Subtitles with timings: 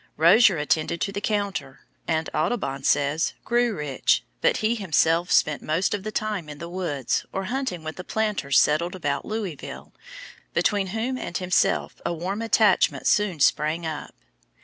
[0.17, 5.93] Rozier attended to the counter, and, Audubon says, grew rich, but he himself spent most
[5.93, 9.93] of the time in the woods or hunting with the planters settled about Louisville,
[10.55, 14.15] between whom and himself a warm attachment soon sprang up.